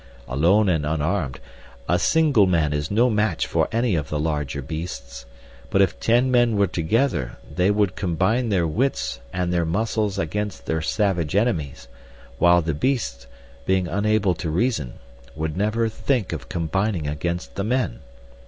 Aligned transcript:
"Alone 0.27 0.67
and 0.67 0.83
unarmed, 0.83 1.39
a 1.87 1.99
single 1.99 2.47
man 2.47 2.73
is 2.73 2.89
no 2.89 3.07
match 3.07 3.45
for 3.45 3.67
any 3.71 3.93
of 3.93 4.09
the 4.09 4.19
larger 4.19 4.59
beasts; 4.63 5.27
but 5.69 5.79
if 5.79 5.99
ten 5.99 6.31
men 6.31 6.57
were 6.57 6.65
together, 6.65 7.37
they 7.55 7.69
would 7.69 7.95
combine 7.95 8.49
their 8.49 8.65
wits 8.65 9.19
and 9.31 9.53
their 9.53 9.63
muscles 9.63 10.17
against 10.17 10.65
their 10.65 10.81
savage 10.81 11.35
enemies, 11.35 11.87
while 12.39 12.63
the 12.63 12.73
beasts, 12.73 13.27
being 13.67 13.87
unable 13.87 14.33
to 14.33 14.49
reason, 14.49 14.95
would 15.35 15.55
never 15.55 15.87
think 15.87 16.33
of 16.33 16.49
combining 16.49 17.05
against 17.07 17.53
the 17.53 17.63
men. 17.63 17.99